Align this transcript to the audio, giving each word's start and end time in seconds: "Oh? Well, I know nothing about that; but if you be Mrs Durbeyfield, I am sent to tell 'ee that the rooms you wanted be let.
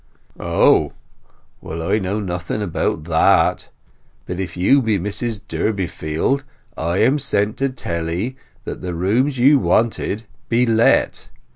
"Oh? 0.39 0.93
Well, 1.61 1.83
I 1.83 1.99
know 1.99 2.19
nothing 2.19 2.59
about 2.59 3.03
that; 3.03 3.69
but 4.25 4.39
if 4.39 4.57
you 4.57 4.81
be 4.81 4.97
Mrs 4.97 5.39
Durbeyfield, 5.47 6.43
I 6.75 6.97
am 6.97 7.19
sent 7.19 7.57
to 7.57 7.69
tell 7.69 8.09
'ee 8.09 8.35
that 8.65 8.81
the 8.81 8.95
rooms 8.95 9.37
you 9.37 9.59
wanted 9.59 10.23
be 10.49 10.65
let. 10.65 11.29